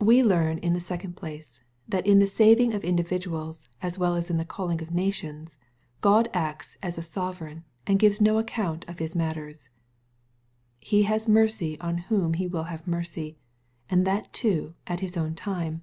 [0.00, 1.58] We learn, in the second place,
[1.88, 5.58] that in the saving of individuaJs^ as well as in the coiling of nations
[6.00, 9.68] j Chd acts as a sovereigny and gives no account of His maUers,
[10.80, 13.36] He has mercy on whom He will have mercy,
[13.90, 15.82] and that too at His own time.